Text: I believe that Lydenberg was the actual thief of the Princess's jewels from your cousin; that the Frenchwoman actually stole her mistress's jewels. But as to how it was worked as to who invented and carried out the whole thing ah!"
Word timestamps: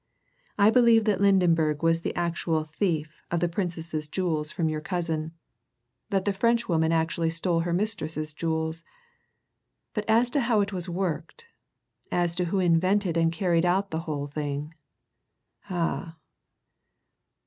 I 0.57 0.71
believe 0.71 1.03
that 1.03 1.19
Lydenberg 1.21 1.83
was 1.83 2.01
the 2.01 2.15
actual 2.15 2.63
thief 2.63 3.21
of 3.29 3.39
the 3.39 3.47
Princess's 3.47 4.09
jewels 4.09 4.51
from 4.51 4.67
your 4.67 4.81
cousin; 4.81 5.31
that 6.09 6.25
the 6.25 6.33
Frenchwoman 6.33 6.91
actually 6.91 7.29
stole 7.29 7.59
her 7.59 7.71
mistress's 7.71 8.33
jewels. 8.33 8.83
But 9.93 10.09
as 10.09 10.31
to 10.31 10.39
how 10.41 10.61
it 10.61 10.73
was 10.73 10.89
worked 10.89 11.45
as 12.11 12.33
to 12.37 12.45
who 12.45 12.57
invented 12.57 13.15
and 13.15 13.31
carried 13.31 13.63
out 13.63 13.91
the 13.91 13.99
whole 14.09 14.25
thing 14.25 14.73
ah!" 15.69 16.17